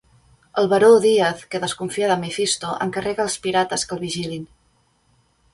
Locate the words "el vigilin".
3.99-4.49